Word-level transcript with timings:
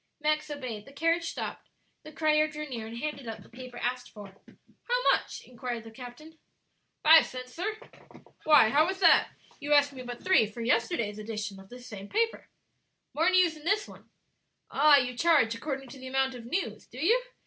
Max 0.19 0.49
obeyed; 0.49 0.85
the 0.87 0.91
carriage 0.91 1.29
stopped, 1.29 1.69
the 2.01 2.11
crier 2.11 2.47
drew 2.47 2.67
near 2.67 2.87
and 2.87 2.97
handed 2.97 3.27
up 3.27 3.43
the 3.43 3.47
paper 3.49 3.77
asked 3.77 4.09
for. 4.09 4.35
"How 4.87 5.03
much?" 5.11 5.43
inquired 5.45 5.83
the 5.83 5.91
captain. 5.91 6.39
"Five 7.03 7.27
cents, 7.27 7.53
sir." 7.53 7.77
"Why, 8.43 8.69
how 8.69 8.89
is 8.89 8.99
that? 9.01 9.29
You 9.59 9.73
asked 9.73 9.93
me 9.93 10.01
but 10.01 10.23
three 10.23 10.47
for 10.47 10.61
yesterday's 10.61 11.19
edition 11.19 11.59
of 11.59 11.69
this 11.69 11.85
same 11.85 12.09
paper." 12.09 12.49
"More 13.13 13.29
news 13.29 13.55
in 13.55 13.63
this 13.63 13.87
one." 13.87 14.09
"Ah, 14.71 14.97
you 14.97 15.15
charge 15.15 15.53
according 15.53 15.87
to 15.89 15.99
the 15.99 16.07
amount 16.07 16.33
of 16.33 16.47
news, 16.47 16.87
do 16.87 16.97
you?" 16.97 17.21